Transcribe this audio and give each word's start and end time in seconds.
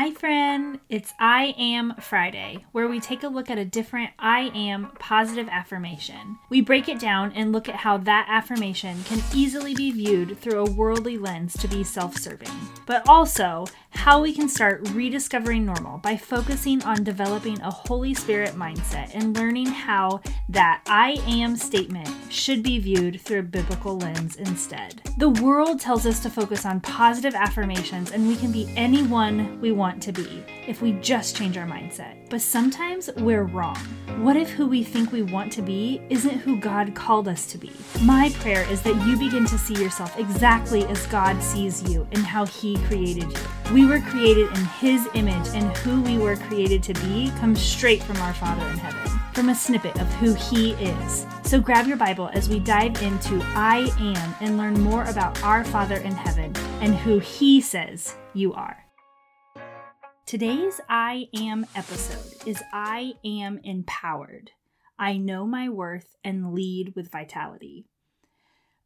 Hi, 0.00 0.12
friend. 0.12 0.78
It's 0.88 1.12
I 1.18 1.56
Am 1.58 1.92
Friday, 2.00 2.64
where 2.70 2.86
we 2.86 3.00
take 3.00 3.24
a 3.24 3.28
look 3.28 3.50
at 3.50 3.58
a 3.58 3.64
different 3.64 4.12
I 4.16 4.42
Am 4.54 4.92
positive 5.00 5.48
affirmation. 5.48 6.38
We 6.50 6.60
break 6.60 6.88
it 6.88 7.00
down 7.00 7.32
and 7.32 7.50
look 7.50 7.68
at 7.68 7.74
how 7.74 7.96
that 7.96 8.28
affirmation 8.30 9.02
can 9.02 9.20
easily 9.34 9.74
be 9.74 9.90
viewed 9.90 10.38
through 10.38 10.60
a 10.60 10.70
worldly 10.70 11.18
lens 11.18 11.54
to 11.54 11.66
be 11.66 11.82
self 11.82 12.16
serving, 12.16 12.52
but 12.86 13.08
also 13.08 13.66
how 13.90 14.22
we 14.22 14.32
can 14.32 14.48
start 14.48 14.88
rediscovering 14.90 15.66
normal 15.66 15.98
by 15.98 16.16
focusing 16.16 16.80
on 16.84 17.02
developing 17.02 17.60
a 17.62 17.70
Holy 17.70 18.14
Spirit 18.14 18.54
mindset 18.54 19.10
and 19.14 19.36
learning 19.36 19.66
how 19.66 20.20
that 20.48 20.82
I 20.86 21.20
am 21.26 21.56
statement 21.56 22.08
should 22.30 22.62
be 22.62 22.78
viewed 22.78 23.20
through 23.20 23.40
a 23.40 23.42
biblical 23.42 23.98
lens 23.98 24.36
instead. 24.36 25.02
The 25.18 25.28
world 25.28 25.80
tells 25.80 26.06
us 26.06 26.20
to 26.20 26.30
focus 26.30 26.64
on 26.64 26.80
positive 26.80 27.34
affirmations 27.34 28.12
and 28.12 28.26
we 28.26 28.36
can 28.36 28.50
be 28.52 28.72
anyone 28.76 29.60
we 29.60 29.72
want 29.72 30.02
to 30.04 30.12
be 30.12 30.44
if 30.66 30.80
we 30.80 30.92
just 30.92 31.36
change 31.36 31.58
our 31.58 31.66
mindset. 31.66 32.30
But 32.30 32.40
sometimes 32.40 33.10
we're 33.16 33.44
wrong. 33.44 33.76
What 34.18 34.36
if 34.36 34.50
who 34.50 34.66
we 34.66 34.82
think 34.82 35.12
we 35.12 35.22
want 35.22 35.52
to 35.52 35.62
be 35.62 36.02
isn't 36.10 36.38
who 36.38 36.58
God 36.58 36.94
called 36.94 37.28
us 37.28 37.46
to 37.52 37.58
be? 37.58 37.70
My 38.02 38.30
prayer 38.40 38.68
is 38.70 38.82
that 38.82 39.06
you 39.06 39.16
begin 39.18 39.46
to 39.46 39.58
see 39.58 39.74
yourself 39.74 40.18
exactly 40.18 40.84
as 40.86 41.06
God 41.06 41.42
sees 41.42 41.82
you 41.90 42.06
and 42.12 42.22
how 42.26 42.44
He 42.46 42.76
created 42.84 43.24
you. 43.24 43.72
We 43.72 43.86
were 43.86 44.00
created 44.00 44.48
in 44.48 44.64
His 44.64 45.08
image, 45.14 45.46
and 45.48 45.76
who 45.78 46.00
we 46.02 46.18
were 46.18 46.36
created 46.36 46.82
to 46.84 46.94
be 46.94 47.30
comes 47.38 47.60
straight 47.60 48.02
from 48.02 48.16
our 48.18 48.34
Father 48.34 48.66
in 48.66 48.78
heaven, 48.78 49.07
from 49.38 49.50
a 49.50 49.54
snippet 49.54 49.96
of 50.00 50.12
who 50.14 50.34
He 50.34 50.72
is. 50.72 51.24
So 51.44 51.60
grab 51.60 51.86
your 51.86 51.96
Bible 51.96 52.28
as 52.32 52.48
we 52.48 52.58
dive 52.58 53.00
into 53.00 53.40
I 53.54 53.88
Am 54.00 54.34
and 54.40 54.58
learn 54.58 54.74
more 54.80 55.04
about 55.04 55.40
our 55.44 55.62
Father 55.62 55.94
in 55.94 56.10
heaven 56.10 56.52
and 56.80 56.92
who 56.92 57.20
He 57.20 57.60
says 57.60 58.16
you 58.34 58.52
are. 58.52 58.84
Today's 60.26 60.80
I 60.88 61.28
Am 61.36 61.66
episode 61.76 62.48
is 62.48 62.60
I 62.72 63.12
Am 63.24 63.60
Empowered. 63.62 64.50
I 64.98 65.18
know 65.18 65.46
my 65.46 65.68
worth 65.68 66.16
and 66.24 66.52
lead 66.52 66.94
with 66.96 67.12
vitality. 67.12 67.86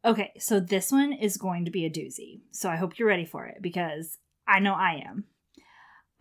Okay, 0.05 0.33
so 0.37 0.59
this 0.59 0.91
one 0.91 1.13
is 1.13 1.37
going 1.37 1.65
to 1.65 1.71
be 1.71 1.83
a 1.83 1.89
doozy. 1.89 2.41
So 2.51 2.69
I 2.69 2.75
hope 2.75 2.99
you're 2.99 3.07
ready 3.07 3.25
for 3.25 3.47
it 3.47 3.57
because 3.59 4.19
I 4.47 4.59
know 4.59 4.75
I 4.75 5.01
am. 5.03 5.23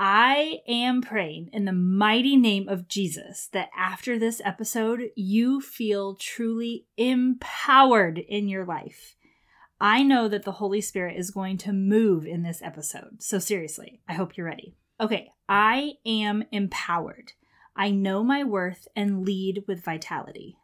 I 0.04 0.62
am 0.66 1.00
praying 1.00 1.50
in 1.52 1.64
the 1.64 1.72
mighty 1.72 2.34
name 2.34 2.68
of 2.68 2.88
Jesus 2.88 3.46
that 3.52 3.70
after 3.78 4.18
this 4.18 4.42
episode, 4.44 5.10
you 5.14 5.60
feel 5.60 6.16
truly 6.16 6.86
empowered 6.96 8.18
in 8.18 8.48
your 8.48 8.64
life. 8.64 9.14
I 9.80 10.02
know 10.02 10.26
that 10.26 10.42
the 10.42 10.58
Holy 10.58 10.80
Spirit 10.80 11.16
is 11.16 11.30
going 11.30 11.56
to 11.58 11.72
move 11.72 12.26
in 12.26 12.42
this 12.42 12.60
episode. 12.62 13.22
So, 13.22 13.38
seriously, 13.38 14.00
I 14.08 14.14
hope 14.14 14.36
you're 14.36 14.44
ready. 14.44 14.74
Okay, 15.00 15.30
I 15.48 15.92
am 16.04 16.46
empowered. 16.50 17.34
I 17.76 17.92
know 17.92 18.24
my 18.24 18.42
worth 18.42 18.88
and 18.96 19.24
lead 19.24 19.62
with 19.68 19.84
vitality. 19.84 20.56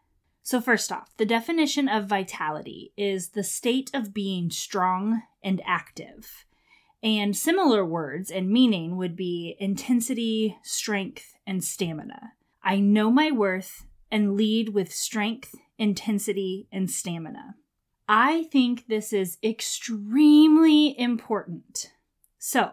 So, 0.42 0.60
first 0.60 0.90
off, 0.90 1.16
the 1.16 1.24
definition 1.24 1.88
of 1.88 2.06
vitality 2.06 2.92
is 2.96 3.28
the 3.28 3.44
state 3.44 3.88
of 3.94 4.12
being 4.12 4.50
strong 4.50 5.22
and 5.44 5.62
active. 5.64 6.44
And 7.02 7.36
similar 7.36 7.84
words 7.84 8.30
and 8.30 8.50
meaning 8.50 8.96
would 8.96 9.14
be 9.14 9.56
intensity, 9.60 10.58
strength, 10.62 11.34
and 11.46 11.62
stamina. 11.62 12.32
I 12.62 12.80
know 12.80 13.10
my 13.10 13.30
worth 13.30 13.86
and 14.10 14.36
lead 14.36 14.70
with 14.70 14.92
strength, 14.92 15.54
intensity, 15.78 16.66
and 16.72 16.90
stamina. 16.90 17.54
I 18.08 18.44
think 18.44 18.86
this 18.88 19.12
is 19.12 19.38
extremely 19.44 20.98
important. 20.98 21.92
So, 22.38 22.70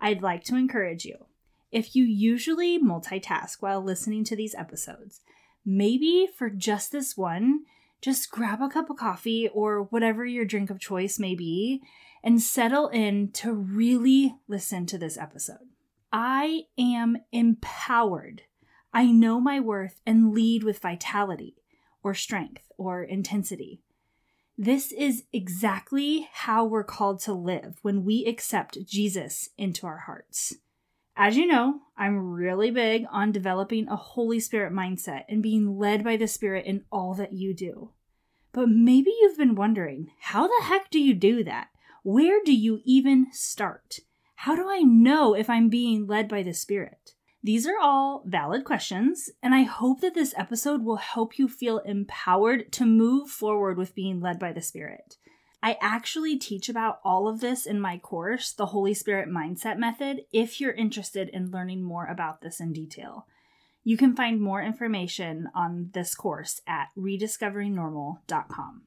I'd 0.00 0.22
like 0.22 0.44
to 0.44 0.56
encourage 0.56 1.04
you. 1.04 1.26
If 1.70 1.94
you 1.94 2.04
usually 2.04 2.78
multitask 2.78 3.56
while 3.60 3.82
listening 3.82 4.24
to 4.24 4.36
these 4.36 4.54
episodes, 4.54 5.20
maybe 5.66 6.28
for 6.34 6.48
just 6.48 6.92
this 6.92 7.16
one, 7.16 7.64
just 8.00 8.30
grab 8.30 8.62
a 8.62 8.68
cup 8.68 8.88
of 8.88 8.96
coffee 8.96 9.48
or 9.52 9.82
whatever 9.82 10.24
your 10.24 10.44
drink 10.44 10.70
of 10.70 10.78
choice 10.78 11.18
may 11.18 11.34
be 11.34 11.82
and 12.22 12.42
settle 12.42 12.88
in 12.88 13.30
to 13.32 13.52
really 13.52 14.36
listen 14.46 14.86
to 14.86 14.98
this 14.98 15.16
episode. 15.16 15.68
I 16.12 16.62
am 16.78 17.18
empowered. 17.32 18.42
I 18.92 19.06
know 19.06 19.40
my 19.40 19.60
worth 19.60 20.00
and 20.06 20.32
lead 20.32 20.64
with 20.64 20.78
vitality 20.78 21.56
or 22.02 22.14
strength 22.14 22.70
or 22.76 23.02
intensity. 23.02 23.82
This 24.56 24.90
is 24.90 25.24
exactly 25.32 26.28
how 26.32 26.64
we're 26.64 26.82
called 26.82 27.20
to 27.20 27.32
live 27.32 27.78
when 27.82 28.04
we 28.04 28.24
accept 28.24 28.84
Jesus 28.84 29.50
into 29.56 29.86
our 29.86 29.98
hearts. 29.98 30.56
As 31.14 31.36
you 31.36 31.46
know, 31.46 31.80
I'm 31.96 32.32
really 32.32 32.70
big 32.70 33.04
on 33.10 33.32
developing 33.32 33.88
a 33.88 33.96
Holy 33.96 34.40
Spirit 34.40 34.72
mindset 34.72 35.24
and 35.28 35.42
being 35.42 35.78
led 35.78 36.02
by 36.02 36.16
the 36.16 36.28
Spirit 36.28 36.64
in 36.64 36.84
all 36.90 37.14
that 37.14 37.32
you 37.32 37.54
do. 37.54 37.90
But 38.52 38.68
maybe 38.68 39.10
you've 39.20 39.36
been 39.36 39.54
wondering 39.54 40.10
how 40.20 40.46
the 40.46 40.64
heck 40.64 40.90
do 40.90 41.00
you 41.00 41.14
do 41.14 41.44
that? 41.44 41.68
Where 42.02 42.40
do 42.44 42.54
you 42.54 42.80
even 42.84 43.26
start? 43.32 44.00
How 44.36 44.54
do 44.54 44.68
I 44.70 44.80
know 44.80 45.34
if 45.34 45.50
I'm 45.50 45.68
being 45.68 46.06
led 46.06 46.28
by 46.28 46.42
the 46.42 46.54
Spirit? 46.54 47.14
These 47.42 47.66
are 47.66 47.78
all 47.80 48.22
valid 48.26 48.64
questions, 48.64 49.30
and 49.42 49.54
I 49.54 49.62
hope 49.62 50.00
that 50.00 50.14
this 50.14 50.34
episode 50.36 50.84
will 50.84 50.96
help 50.96 51.38
you 51.38 51.48
feel 51.48 51.78
empowered 51.78 52.72
to 52.72 52.84
move 52.84 53.30
forward 53.30 53.78
with 53.78 53.94
being 53.94 54.20
led 54.20 54.38
by 54.38 54.52
the 54.52 54.60
Spirit. 54.62 55.16
I 55.62 55.76
actually 55.80 56.36
teach 56.36 56.68
about 56.68 57.00
all 57.04 57.26
of 57.26 57.40
this 57.40 57.66
in 57.66 57.80
my 57.80 57.98
course, 57.98 58.52
The 58.52 58.66
Holy 58.66 58.94
Spirit 58.94 59.28
Mindset 59.28 59.76
Method, 59.76 60.22
if 60.32 60.60
you're 60.60 60.72
interested 60.72 61.28
in 61.28 61.50
learning 61.50 61.82
more 61.82 62.06
about 62.06 62.40
this 62.42 62.60
in 62.60 62.72
detail. 62.72 63.26
You 63.82 63.96
can 63.96 64.14
find 64.14 64.40
more 64.40 64.62
information 64.62 65.48
on 65.54 65.90
this 65.94 66.14
course 66.14 66.60
at 66.66 66.88
rediscoveringnormal.com. 66.96 68.82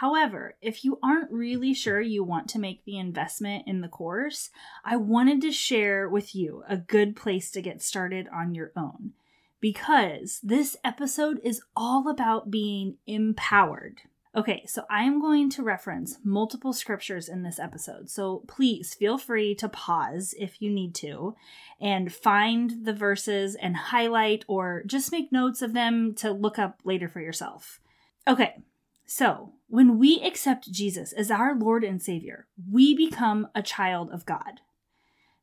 However, 0.00 0.56
if 0.60 0.84
you 0.84 0.98
aren't 1.02 1.32
really 1.32 1.72
sure 1.72 2.02
you 2.02 2.22
want 2.22 2.50
to 2.50 2.58
make 2.58 2.84
the 2.84 2.98
investment 2.98 3.66
in 3.66 3.80
the 3.80 3.88
course, 3.88 4.50
I 4.84 4.96
wanted 4.96 5.40
to 5.40 5.50
share 5.50 6.06
with 6.06 6.34
you 6.34 6.64
a 6.68 6.76
good 6.76 7.16
place 7.16 7.50
to 7.52 7.62
get 7.62 7.80
started 7.80 8.28
on 8.30 8.54
your 8.54 8.72
own 8.76 9.12
because 9.58 10.38
this 10.42 10.76
episode 10.84 11.40
is 11.42 11.62
all 11.74 12.10
about 12.10 12.50
being 12.50 12.98
empowered. 13.06 14.02
Okay, 14.34 14.64
so 14.66 14.82
I 14.90 15.04
am 15.04 15.18
going 15.18 15.48
to 15.52 15.62
reference 15.62 16.18
multiple 16.22 16.74
scriptures 16.74 17.26
in 17.26 17.42
this 17.42 17.58
episode, 17.58 18.10
so 18.10 18.42
please 18.46 18.92
feel 18.92 19.16
free 19.16 19.54
to 19.54 19.66
pause 19.66 20.34
if 20.38 20.60
you 20.60 20.70
need 20.70 20.94
to 20.96 21.34
and 21.80 22.12
find 22.12 22.84
the 22.84 22.92
verses 22.92 23.54
and 23.54 23.74
highlight 23.74 24.44
or 24.46 24.82
just 24.84 25.10
make 25.10 25.32
notes 25.32 25.62
of 25.62 25.72
them 25.72 26.14
to 26.16 26.32
look 26.32 26.58
up 26.58 26.80
later 26.84 27.08
for 27.08 27.22
yourself. 27.22 27.80
Okay, 28.28 28.56
so, 29.06 29.54
when 29.68 29.98
we 29.98 30.20
accept 30.20 30.72
Jesus 30.72 31.12
as 31.12 31.30
our 31.30 31.56
Lord 31.56 31.84
and 31.84 32.02
Savior, 32.02 32.48
we 32.70 32.94
become 32.94 33.48
a 33.54 33.62
child 33.62 34.10
of 34.10 34.26
God. 34.26 34.60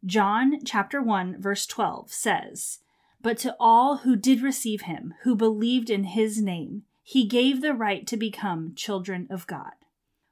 John 0.05 0.59
chapter 0.65 1.01
1 1.01 1.41
verse 1.41 1.65
12 1.65 2.11
says, 2.11 2.79
"But 3.21 3.37
to 3.39 3.55
all 3.61 3.97
who 3.97 4.17
did 4.17 4.41
receive 4.41 4.81
him, 4.81 5.13
who 5.21 5.33
believed 5.33 5.89
in 5.89 6.03
his 6.03 6.41
name, 6.41 6.83
he 7.01 7.25
gave 7.25 7.61
the 7.61 7.73
right 7.73 8.05
to 8.07 8.17
become 8.17 8.75
children 8.75 9.27
of 9.29 9.47
God." 9.47 9.73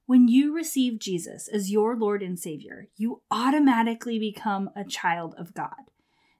When 0.05 0.27
you 0.27 0.53
receive 0.53 0.99
Jesus 0.99 1.47
as 1.47 1.71
your 1.71 1.95
Lord 1.95 2.21
and 2.21 2.37
Savior, 2.37 2.89
you 2.97 3.21
automatically 3.31 4.19
become 4.19 4.69
a 4.75 4.83
child 4.83 5.35
of 5.35 5.53
God. 5.53 5.89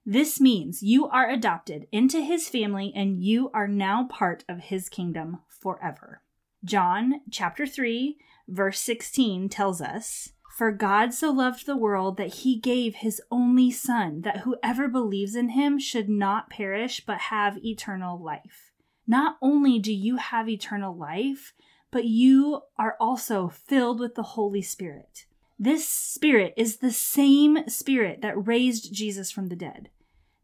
This 0.06 0.42
means 0.42 0.84
you 0.84 1.08
are 1.08 1.30
adopted 1.30 1.88
into 1.90 2.20
his 2.22 2.50
family 2.50 2.92
and 2.94 3.24
you 3.24 3.50
are 3.54 3.68
now 3.68 4.08
part 4.08 4.44
of 4.50 4.60
his 4.60 4.90
kingdom 4.90 5.40
forever. 5.48 6.22
John 6.64 7.22
chapter 7.32 7.66
3, 7.66 8.18
verse 8.48 8.80
16 8.82 9.50
tells 9.50 9.82
us, 9.82 10.34
For 10.56 10.72
God 10.72 11.12
so 11.12 11.32
loved 11.32 11.66
the 11.66 11.76
world 11.76 12.18
that 12.18 12.36
he 12.36 12.60
gave 12.60 12.96
his 12.96 13.20
only 13.32 13.72
Son, 13.72 14.22
that 14.22 14.42
whoever 14.42 14.88
believes 14.88 15.36
in 15.36 15.50
him 15.50 15.80
should 15.80 16.08
not 16.08 16.52
perish 16.52 17.04
but 17.04 17.18
have 17.18 17.58
eternal 17.66 18.22
life. 18.22 18.72
Not 19.08 19.38
only 19.42 19.80
do 19.80 19.92
you 19.92 20.18
have 20.18 20.48
eternal 20.48 20.96
life, 20.96 21.54
but 21.90 22.06
you 22.06 22.62
are 22.78 22.96
also 23.00 23.50
filled 23.50 24.00
with 24.00 24.14
the 24.14 24.24
Holy 24.24 24.62
Spirit. 24.62 25.26
This 25.58 25.88
Spirit 25.90 26.54
is 26.56 26.78
the 26.78 26.92
same 26.92 27.68
Spirit 27.68 28.22
that 28.22 28.48
raised 28.48 28.94
Jesus 28.94 29.32
from 29.32 29.48
the 29.48 29.56
dead. 29.56 29.90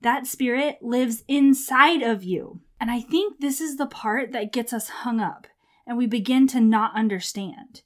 That 0.02 0.26
Spirit 0.26 0.80
lives 0.82 1.24
inside 1.28 2.02
of 2.02 2.24
you. 2.24 2.62
And 2.80 2.90
I 2.90 3.02
think 3.02 3.40
this 3.40 3.62
is 3.62 3.78
the 3.78 3.88
part 3.88 4.32
that 4.32 4.52
gets 4.52 4.74
us 4.74 4.90
hung 4.90 5.20
up 5.20 5.48
and 5.88 5.98
we 5.98 6.06
begin 6.06 6.48
to 6.48 6.60
not 6.60 6.96
understand. 6.96 7.82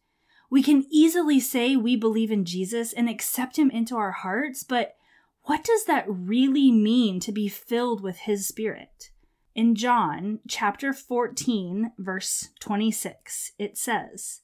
We 0.49 0.61
can 0.61 0.85
easily 0.89 1.39
say 1.39 1.75
we 1.75 1.95
believe 1.95 2.31
in 2.31 2.43
Jesus 2.43 2.91
and 2.91 3.07
accept 3.07 3.57
him 3.57 3.71
into 3.71 3.95
our 3.95 4.11
hearts, 4.11 4.63
but 4.63 4.95
what 5.43 5.63
does 5.63 5.85
that 5.85 6.05
really 6.07 6.71
mean 6.71 7.19
to 7.21 7.31
be 7.31 7.47
filled 7.47 8.01
with 8.03 8.17
his 8.19 8.47
spirit? 8.47 9.11
In 9.55 9.75
John 9.75 10.39
chapter 10.47 10.93
14, 10.93 11.93
verse 11.97 12.49
26, 12.59 13.53
it 13.57 13.77
says, 13.77 14.41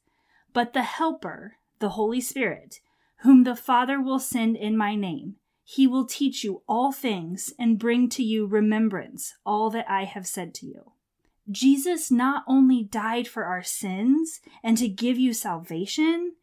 But 0.54 0.74
the 0.74 0.84
Helper, 0.84 1.56
the 1.80 1.90
Holy 1.90 2.22
Spirit, 2.22 2.80
whom 3.22 3.44
the 3.44 3.56
Father 3.56 4.02
will 4.02 4.20
send 4.20 4.56
in 4.56 4.78
my 4.78 4.96
name, 4.96 5.36
he 5.64 5.88
will 5.88 6.06
teach 6.06 6.44
you 6.44 6.62
all 6.68 6.92
things 6.92 7.54
and 7.60 7.80
bring 7.80 8.08
to 8.10 8.24
you 8.24 8.46
remembrance 8.46 9.34
all 9.46 9.70
that 9.72 9.90
I 9.90 10.06
have 10.06 10.26
said 10.26 10.54
to 10.56 10.66
you. 10.66 10.92
Jesus 11.50 12.12
not 12.12 12.44
only 12.48 12.84
died 12.84 13.28
for 13.28 13.46
our 13.46 13.64
sins 13.64 14.42
and 14.64 14.78
to 14.78 14.88
give 14.88 15.18
you 15.18 15.34
salvation, 15.34 16.34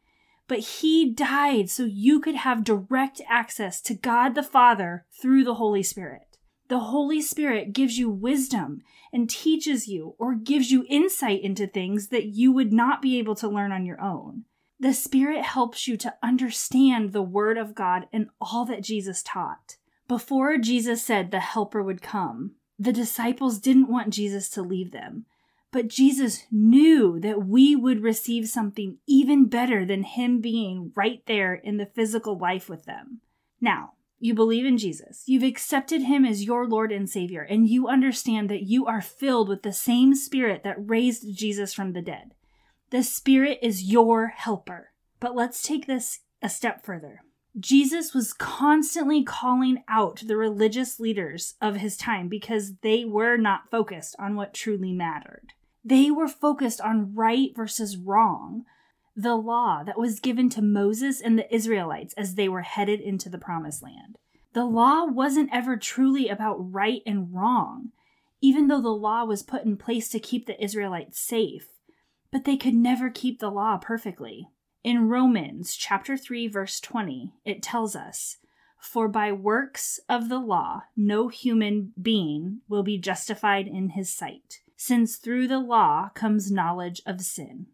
but 0.48 0.58
he 0.58 1.10
died 1.10 1.70
so 1.70 1.84
you 1.84 2.20
could 2.20 2.36
have 2.36 2.64
direct 2.64 3.20
access 3.28 3.80
to 3.82 3.94
God 3.94 4.34
the 4.34 4.42
Father 4.42 5.06
through 5.20 5.44
the 5.44 5.54
Holy 5.54 5.82
Spirit. 5.82 6.38
The 6.68 6.80
Holy 6.80 7.20
Spirit 7.20 7.72
gives 7.72 7.98
you 7.98 8.08
wisdom 8.08 8.82
and 9.12 9.28
teaches 9.28 9.86
you 9.86 10.14
or 10.18 10.34
gives 10.34 10.70
you 10.70 10.86
insight 10.88 11.42
into 11.42 11.66
things 11.66 12.08
that 12.08 12.26
you 12.26 12.52
would 12.52 12.72
not 12.72 13.02
be 13.02 13.18
able 13.18 13.34
to 13.36 13.48
learn 13.48 13.72
on 13.72 13.84
your 13.86 14.00
own. 14.00 14.44
The 14.80 14.94
Spirit 14.94 15.42
helps 15.42 15.86
you 15.86 15.96
to 15.98 16.14
understand 16.22 17.12
the 17.12 17.22
Word 17.22 17.58
of 17.58 17.74
God 17.74 18.06
and 18.12 18.28
all 18.40 18.64
that 18.64 18.82
Jesus 18.82 19.22
taught. 19.22 19.76
Before 20.08 20.58
Jesus 20.58 21.02
said 21.02 21.30
the 21.30 21.40
Helper 21.40 21.82
would 21.82 22.02
come, 22.02 22.52
the 22.78 22.92
disciples 22.92 23.58
didn't 23.58 23.90
want 23.90 24.12
Jesus 24.12 24.48
to 24.50 24.62
leave 24.62 24.92
them. 24.92 25.26
But 25.70 25.88
Jesus 25.88 26.44
knew 26.52 27.18
that 27.20 27.46
we 27.46 27.74
would 27.74 28.02
receive 28.02 28.48
something 28.48 28.98
even 29.08 29.46
better 29.46 29.84
than 29.84 30.04
Him 30.04 30.40
being 30.40 30.92
right 30.94 31.20
there 31.26 31.54
in 31.54 31.78
the 31.78 31.86
physical 31.86 32.38
life 32.38 32.68
with 32.68 32.84
them. 32.84 33.20
Now, 33.60 33.94
you 34.20 34.34
believe 34.34 34.64
in 34.64 34.78
Jesus, 34.78 35.24
you've 35.26 35.42
accepted 35.42 36.02
Him 36.02 36.24
as 36.24 36.44
your 36.44 36.68
Lord 36.68 36.92
and 36.92 37.10
Savior, 37.10 37.42
and 37.42 37.68
you 37.68 37.88
understand 37.88 38.48
that 38.50 38.62
you 38.62 38.86
are 38.86 39.02
filled 39.02 39.48
with 39.48 39.62
the 39.62 39.72
same 39.72 40.14
Spirit 40.14 40.62
that 40.62 40.76
raised 40.78 41.36
Jesus 41.36 41.74
from 41.74 41.92
the 41.92 42.02
dead. 42.02 42.34
The 42.90 43.02
Spirit 43.02 43.58
is 43.60 43.90
your 43.90 44.28
helper. 44.28 44.92
But 45.18 45.34
let's 45.34 45.62
take 45.62 45.86
this 45.86 46.20
a 46.40 46.48
step 46.48 46.84
further. 46.84 47.22
Jesus 47.58 48.12
was 48.12 48.32
constantly 48.32 49.22
calling 49.22 49.84
out 49.88 50.22
the 50.26 50.36
religious 50.36 50.98
leaders 50.98 51.54
of 51.60 51.76
his 51.76 51.96
time 51.96 52.28
because 52.28 52.74
they 52.82 53.04
were 53.04 53.36
not 53.36 53.70
focused 53.70 54.16
on 54.18 54.34
what 54.34 54.54
truly 54.54 54.92
mattered. 54.92 55.52
They 55.84 56.10
were 56.10 56.28
focused 56.28 56.80
on 56.80 57.14
right 57.14 57.50
versus 57.54 57.96
wrong, 57.96 58.64
the 59.14 59.36
law 59.36 59.84
that 59.84 59.98
was 59.98 60.18
given 60.18 60.48
to 60.50 60.62
Moses 60.62 61.20
and 61.20 61.38
the 61.38 61.54
Israelites 61.54 62.14
as 62.14 62.34
they 62.34 62.48
were 62.48 62.62
headed 62.62 63.00
into 63.00 63.28
the 63.28 63.38
promised 63.38 63.82
land. 63.82 64.18
The 64.52 64.64
law 64.64 65.04
wasn't 65.04 65.50
ever 65.52 65.76
truly 65.76 66.28
about 66.28 66.72
right 66.72 67.02
and 67.06 67.32
wrong, 67.32 67.90
even 68.40 68.66
though 68.66 68.80
the 68.80 68.88
law 68.88 69.24
was 69.24 69.42
put 69.42 69.64
in 69.64 69.76
place 69.76 70.08
to 70.08 70.18
keep 70.18 70.46
the 70.46 70.62
Israelites 70.62 71.20
safe 71.20 71.68
but 72.34 72.44
they 72.44 72.56
could 72.56 72.74
never 72.74 73.10
keep 73.10 73.38
the 73.38 73.48
law 73.48 73.76
perfectly. 73.76 74.48
In 74.84 75.08
Romans 75.08 75.76
chapter 75.76 76.14
3 76.14 76.46
verse 76.46 76.78
20, 76.78 77.32
it 77.46 77.62
tells 77.62 77.96
us, 77.96 78.36
"For 78.78 79.08
by 79.08 79.32
works 79.32 79.98
of 80.10 80.28
the 80.28 80.38
law 80.38 80.82
no 80.94 81.28
human 81.28 81.94
being 82.00 82.60
will 82.68 82.82
be 82.82 82.98
justified 82.98 83.66
in 83.66 83.90
his 83.90 84.12
sight, 84.12 84.60
since 84.76 85.16
through 85.16 85.48
the 85.48 85.58
law 85.58 86.10
comes 86.10 86.52
knowledge 86.52 87.00
of 87.06 87.22
sin." 87.22 87.68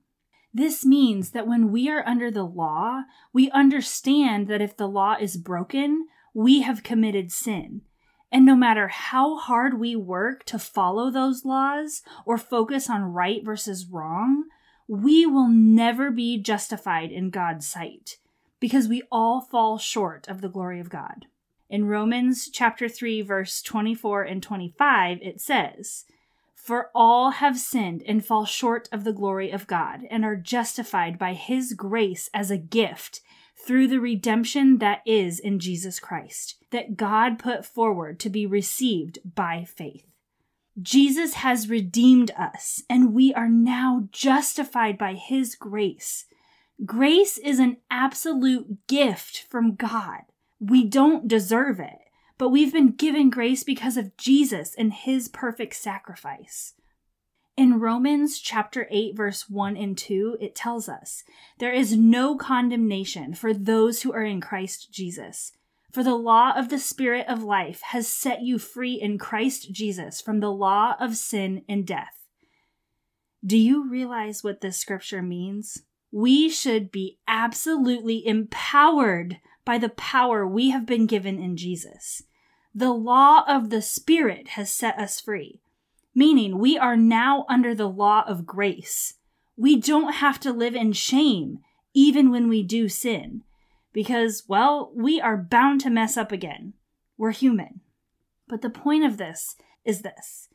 This 0.54 0.86
means 0.86 1.32
that 1.32 1.48
when 1.48 1.72
we 1.72 1.88
are 1.88 2.06
under 2.06 2.30
the 2.30 2.46
law, 2.46 3.02
we 3.32 3.50
understand 3.50 4.46
that 4.46 4.62
if 4.62 4.76
the 4.76 4.88
law 4.88 5.16
is 5.18 5.36
broken, 5.36 6.06
we 6.32 6.60
have 6.60 6.84
committed 6.84 7.32
sin 7.32 7.82
and 8.32 8.46
no 8.46 8.54
matter 8.54 8.88
how 8.88 9.36
hard 9.36 9.80
we 9.80 9.96
work 9.96 10.44
to 10.44 10.58
follow 10.58 11.10
those 11.10 11.44
laws 11.44 12.02
or 12.24 12.38
focus 12.38 12.88
on 12.88 13.02
right 13.02 13.44
versus 13.44 13.86
wrong, 13.86 14.44
we 14.90 15.24
will 15.24 15.46
never 15.46 16.10
be 16.10 16.36
justified 16.36 17.12
in 17.12 17.30
God's 17.30 17.64
sight 17.64 18.18
because 18.58 18.88
we 18.88 19.04
all 19.12 19.40
fall 19.40 19.78
short 19.78 20.26
of 20.26 20.40
the 20.40 20.48
glory 20.48 20.80
of 20.80 20.90
God. 20.90 21.26
In 21.68 21.84
Romans 21.84 22.50
chapter 22.52 22.88
3 22.88 23.22
verse 23.22 23.62
24 23.62 24.24
and 24.24 24.42
25 24.42 25.22
it 25.22 25.40
says, 25.40 26.06
"For 26.56 26.90
all 26.92 27.30
have 27.30 27.56
sinned 27.56 28.02
and 28.02 28.26
fall 28.26 28.44
short 28.44 28.88
of 28.90 29.04
the 29.04 29.12
glory 29.12 29.52
of 29.52 29.68
God 29.68 30.08
and 30.10 30.24
are 30.24 30.34
justified 30.34 31.20
by 31.20 31.34
his 31.34 31.74
grace 31.74 32.28
as 32.34 32.50
a 32.50 32.58
gift 32.58 33.20
through 33.54 33.86
the 33.86 34.00
redemption 34.00 34.78
that 34.78 35.02
is 35.06 35.38
in 35.38 35.60
Jesus 35.60 36.00
Christ, 36.00 36.56
that 36.70 36.96
God 36.96 37.38
put 37.38 37.64
forward 37.64 38.18
to 38.18 38.28
be 38.28 38.44
received 38.44 39.20
by 39.36 39.64
faith. 39.64 40.09
Jesus 40.80 41.34
has 41.34 41.68
redeemed 41.68 42.30
us, 42.38 42.82
and 42.88 43.12
we 43.12 43.34
are 43.34 43.48
now 43.48 44.08
justified 44.12 44.96
by 44.96 45.14
his 45.14 45.54
grace. 45.54 46.26
Grace 46.86 47.36
is 47.38 47.58
an 47.58 47.76
absolute 47.90 48.86
gift 48.86 49.46
from 49.50 49.74
God. 49.74 50.22
We 50.58 50.84
don't 50.84 51.28
deserve 51.28 51.80
it, 51.80 51.98
but 52.38 52.50
we've 52.50 52.72
been 52.72 52.92
given 52.92 53.30
grace 53.30 53.64
because 53.64 53.96
of 53.96 54.16
Jesus 54.16 54.74
and 54.78 54.92
his 54.92 55.28
perfect 55.28 55.74
sacrifice. 55.74 56.74
In 57.56 57.80
Romans 57.80 58.38
chapter 58.38 58.86
8 58.90 59.14
verse 59.16 59.50
1 59.50 59.76
and 59.76 59.98
2, 59.98 60.38
it 60.40 60.54
tells 60.54 60.88
us, 60.88 61.24
there 61.58 61.72
is 61.72 61.96
no 61.96 62.36
condemnation 62.36 63.34
for 63.34 63.52
those 63.52 64.02
who 64.02 64.12
are 64.12 64.22
in 64.22 64.40
Christ 64.40 64.90
Jesus. 64.90 65.52
For 65.92 66.02
the 66.02 66.14
law 66.14 66.52
of 66.56 66.68
the 66.68 66.78
Spirit 66.78 67.26
of 67.28 67.42
life 67.42 67.80
has 67.86 68.06
set 68.06 68.42
you 68.42 68.58
free 68.58 68.94
in 68.94 69.18
Christ 69.18 69.72
Jesus 69.72 70.20
from 70.20 70.40
the 70.40 70.52
law 70.52 70.94
of 71.00 71.16
sin 71.16 71.64
and 71.68 71.86
death. 71.86 72.26
Do 73.44 73.56
you 73.56 73.88
realize 73.88 74.44
what 74.44 74.60
this 74.60 74.78
scripture 74.78 75.22
means? 75.22 75.82
We 76.12 76.48
should 76.48 76.90
be 76.92 77.18
absolutely 77.26 78.26
empowered 78.26 79.38
by 79.64 79.78
the 79.78 79.88
power 79.88 80.46
we 80.46 80.70
have 80.70 80.86
been 80.86 81.06
given 81.06 81.38
in 81.38 81.56
Jesus. 81.56 82.22
The 82.74 82.92
law 82.92 83.44
of 83.48 83.70
the 83.70 83.82
Spirit 83.82 84.48
has 84.50 84.70
set 84.70 84.98
us 84.98 85.20
free 85.20 85.60
meaning 86.14 86.58
we 86.58 86.76
are 86.76 86.96
now 86.96 87.44
under 87.48 87.74
the 87.74 87.88
law 87.88 88.24
of 88.26 88.46
grace. 88.46 89.14
We 89.56 89.76
don't 89.76 90.14
have 90.14 90.40
to 90.40 90.52
live 90.52 90.74
in 90.74 90.92
shame 90.92 91.58
even 91.94 92.30
when 92.30 92.48
we 92.48 92.62
do 92.62 92.88
sin 92.88 93.42
because, 93.92 94.44
well, 94.46 94.92
we 94.94 95.20
are 95.20 95.36
bound 95.36 95.80
to 95.82 95.90
mess 95.90 96.16
up 96.16 96.32
again. 96.32 96.74
We're 97.16 97.32
human. 97.32 97.80
But 98.48 98.62
the 98.62 98.70
point 98.70 99.04
of 99.04 99.16
this 99.16 99.56
is 99.84 100.02
this 100.02 100.48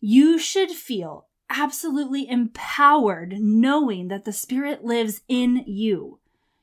you 0.00 0.38
should 0.38 0.70
feel 0.70 1.26
absolutely 1.48 2.28
empowered 2.28 3.36
knowing 3.38 4.08
that 4.08 4.24
the 4.24 4.32
Spirit 4.32 4.84
lives 4.84 5.20
in 5.28 5.64
you. 5.66 6.18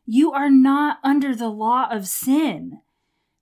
You 0.05 0.31
are 0.31 0.49
not 0.49 0.97
under 1.03 1.35
the 1.35 1.49
law 1.49 1.87
of 1.89 2.07
sin 2.07 2.81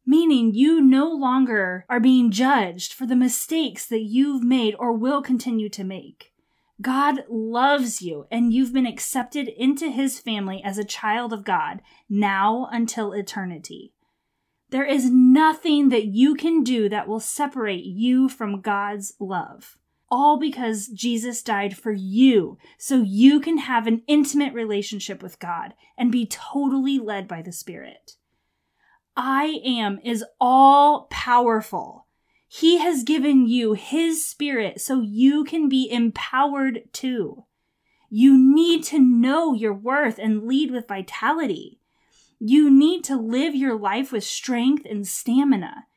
meaning 0.07 0.53
you 0.53 0.79
no 0.79 1.11
longer 1.11 1.85
are 1.89 1.99
being 1.99 2.31
judged 2.31 2.93
for 2.93 3.05
the 3.05 3.15
mistakes 3.15 3.85
that 3.85 4.03
you've 4.03 4.41
made 4.41 4.73
or 4.79 4.93
will 4.93 5.21
continue 5.21 5.67
to 5.67 5.83
make. 5.83 6.31
God 6.81 7.23
loves 7.29 8.01
you, 8.01 8.27
and 8.29 8.53
you've 8.53 8.73
been 8.73 8.85
accepted 8.85 9.47
into 9.47 9.89
his 9.89 10.19
family 10.19 10.61
as 10.63 10.77
a 10.77 10.83
child 10.83 11.33
of 11.33 11.43
God, 11.43 11.81
now 12.07 12.69
until 12.71 13.13
eternity. 13.13 13.93
There 14.69 14.85
is 14.85 15.09
nothing 15.09 15.89
that 15.89 16.05
you 16.05 16.35
can 16.35 16.63
do 16.63 16.87
that 16.89 17.07
will 17.07 17.19
separate 17.19 17.85
you 17.85 18.29
from 18.29 18.61
God's 18.61 19.13
love. 19.19 19.77
All 20.09 20.39
because 20.39 20.87
Jesus 20.87 21.41
died 21.41 21.75
for 21.77 21.91
you, 21.91 22.57
so 22.77 23.01
you 23.01 23.39
can 23.39 23.57
have 23.57 23.87
an 23.87 24.03
intimate 24.07 24.53
relationship 24.53 25.23
with 25.23 25.39
God 25.39 25.73
and 25.97 26.11
be 26.11 26.25
totally 26.25 26.99
led 26.99 27.27
by 27.27 27.41
the 27.41 27.51
Spirit. 27.51 28.17
I 29.15 29.61
am 29.65 29.99
is 30.03 30.23
all 30.39 31.07
powerful. 31.09 32.06
He 32.47 32.77
has 32.77 33.03
given 33.03 33.47
you 33.47 33.73
His 33.73 34.25
Spirit 34.25 34.79
so 34.79 35.01
you 35.01 35.43
can 35.43 35.67
be 35.67 35.89
empowered 35.91 36.83
too. 36.93 37.45
You 38.09 38.37
need 38.37 38.83
to 38.85 38.99
know 38.99 39.53
your 39.53 39.73
worth 39.73 40.17
and 40.17 40.47
lead 40.47 40.71
with 40.71 40.87
vitality. 40.87 41.79
You 42.39 42.69
need 42.69 43.03
to 43.05 43.17
live 43.17 43.55
your 43.55 43.77
life 43.77 44.11
with 44.11 44.23
strength 44.23 44.85
and 44.89 45.05
stamina. 45.05 45.87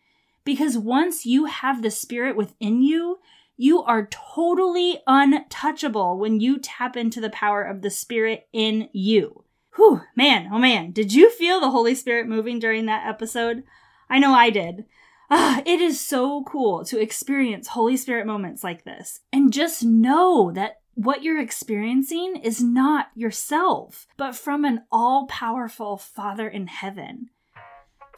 Because 0.44 0.76
once 0.76 1.24
you 1.24 1.44
have 1.44 1.82
the 1.82 1.90
Spirit 1.90 2.34
within 2.34 2.82
you, 2.82 3.20
you 3.56 3.82
are 3.82 4.08
totally 4.10 5.02
untouchable 5.06 6.18
when 6.18 6.40
you 6.40 6.58
tap 6.58 6.96
into 6.96 7.20
the 7.20 7.30
power 7.30 7.62
of 7.62 7.82
the 7.82 7.90
Spirit 7.90 8.48
in 8.52 8.88
you. 8.92 9.44
Whew, 9.76 10.00
man, 10.16 10.48
oh 10.50 10.58
man, 10.58 10.90
did 10.92 11.12
you 11.12 11.30
feel 11.30 11.60
the 11.60 11.70
Holy 11.70 11.94
Spirit 11.94 12.26
moving 12.26 12.58
during 12.58 12.86
that 12.86 13.06
episode? 13.06 13.62
I 14.08 14.18
know 14.18 14.32
I 14.32 14.50
did. 14.50 14.86
Ah, 15.30 15.62
it 15.66 15.80
is 15.80 16.00
so 16.00 16.42
cool 16.44 16.84
to 16.86 17.00
experience 17.00 17.68
Holy 17.68 17.96
Spirit 17.96 18.26
moments 18.26 18.64
like 18.64 18.84
this 18.84 19.20
and 19.32 19.52
just 19.52 19.84
know 19.84 20.50
that 20.52 20.80
what 20.94 21.22
you're 21.22 21.40
experiencing 21.40 22.36
is 22.36 22.62
not 22.62 23.06
yourself, 23.14 24.06
but 24.16 24.34
from 24.34 24.64
an 24.64 24.82
all 24.92 25.26
powerful 25.26 25.96
Father 25.96 26.48
in 26.48 26.66
heaven. 26.66 27.30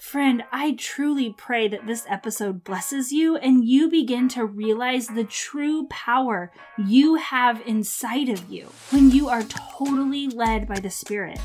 Friend, 0.01 0.43
I 0.51 0.73
truly 0.73 1.33
pray 1.39 1.69
that 1.69 1.87
this 1.87 2.05
episode 2.09 2.65
blesses 2.65 3.13
you 3.13 3.37
and 3.37 3.65
you 3.65 3.89
begin 3.89 4.27
to 4.31 4.45
realize 4.45 5.07
the 5.07 5.23
true 5.23 5.87
power 5.89 6.51
you 6.77 7.15
have 7.15 7.63
inside 7.67 8.29
of 8.29 8.51
you 8.51 8.73
when 8.91 9.13
you 9.13 9.29
are 9.29 9.45
totally 9.45 10.27
led 10.27 10.67
by 10.67 10.81
the 10.81 10.91
Spirit. 10.91 11.39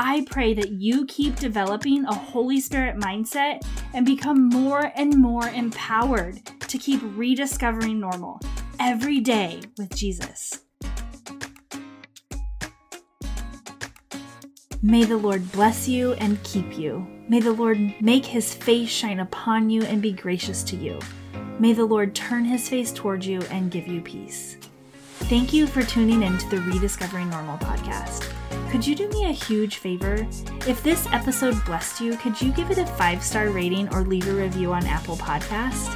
I 0.00 0.24
pray 0.30 0.54
that 0.54 0.70
you 0.70 1.06
keep 1.06 1.34
developing 1.36 2.04
a 2.04 2.14
Holy 2.14 2.60
Spirit 2.60 2.98
mindset 2.98 3.66
and 3.92 4.06
become 4.06 4.48
more 4.48 4.92
and 4.94 5.18
more 5.18 5.48
empowered 5.48 6.40
to 6.68 6.78
keep 6.78 7.00
rediscovering 7.02 7.98
normal 7.98 8.38
every 8.78 9.18
day 9.18 9.60
with 9.76 9.92
Jesus. 9.96 10.60
May 14.80 15.02
the 15.02 15.16
Lord 15.16 15.50
bless 15.50 15.88
you 15.88 16.12
and 16.12 16.40
keep 16.44 16.78
you. 16.78 17.04
May 17.28 17.40
the 17.40 17.50
Lord 17.50 17.92
make 18.00 18.24
his 18.24 18.54
face 18.54 18.88
shine 18.88 19.18
upon 19.18 19.68
you 19.68 19.82
and 19.82 20.00
be 20.00 20.12
gracious 20.12 20.62
to 20.64 20.76
you. 20.76 21.00
May 21.58 21.72
the 21.72 21.84
Lord 21.84 22.14
turn 22.14 22.44
his 22.44 22.68
face 22.68 22.92
towards 22.92 23.26
you 23.26 23.42
and 23.50 23.72
give 23.72 23.88
you 23.88 24.00
peace. 24.00 24.58
Thank 25.24 25.52
you 25.52 25.66
for 25.66 25.82
tuning 25.82 26.22
in 26.22 26.38
to 26.38 26.48
the 26.50 26.60
Rediscovering 26.60 27.28
Normal 27.28 27.58
podcast. 27.58 28.32
Could 28.70 28.86
you 28.86 28.94
do 28.94 29.08
me 29.08 29.24
a 29.24 29.32
huge 29.32 29.76
favor? 29.76 30.26
If 30.66 30.82
this 30.82 31.06
episode 31.12 31.64
blessed 31.64 32.00
you, 32.00 32.16
could 32.16 32.40
you 32.40 32.52
give 32.52 32.70
it 32.70 32.78
a 32.78 32.86
five 32.86 33.22
star 33.22 33.50
rating 33.50 33.88
or 33.94 34.02
leave 34.02 34.28
a 34.28 34.32
review 34.32 34.72
on 34.72 34.86
Apple 34.86 35.16
Podcast? 35.16 35.94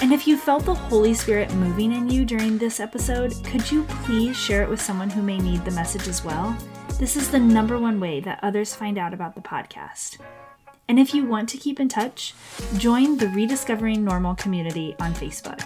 And 0.00 0.12
if 0.12 0.26
you 0.26 0.36
felt 0.36 0.64
the 0.64 0.74
Holy 0.74 1.14
Spirit 1.14 1.52
moving 1.54 1.92
in 1.92 2.08
you 2.10 2.24
during 2.24 2.58
this 2.58 2.80
episode, 2.80 3.34
could 3.44 3.70
you 3.70 3.84
please 4.04 4.36
share 4.36 4.62
it 4.62 4.68
with 4.68 4.80
someone 4.80 5.10
who 5.10 5.22
may 5.22 5.38
need 5.38 5.64
the 5.64 5.70
message 5.70 6.06
as 6.06 6.24
well? 6.24 6.56
This 6.98 7.16
is 7.16 7.30
the 7.30 7.40
number 7.40 7.78
one 7.78 7.98
way 7.98 8.20
that 8.20 8.40
others 8.42 8.74
find 8.74 8.98
out 8.98 9.14
about 9.14 9.34
the 9.34 9.40
podcast. 9.40 10.18
And 10.88 11.00
if 11.00 11.14
you 11.14 11.24
want 11.24 11.48
to 11.48 11.58
keep 11.58 11.80
in 11.80 11.88
touch, 11.88 12.34
join 12.76 13.16
the 13.16 13.28
Rediscovering 13.28 14.04
Normal 14.04 14.34
community 14.34 14.94
on 15.00 15.14
Facebook. 15.14 15.62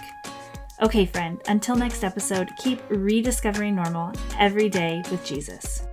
Okay, 0.81 1.05
friend, 1.05 1.39
until 1.47 1.75
next 1.75 2.03
episode, 2.03 2.49
keep 2.57 2.81
rediscovering 2.89 3.75
normal 3.75 4.13
every 4.39 4.67
day 4.67 5.03
with 5.11 5.23
Jesus. 5.23 5.83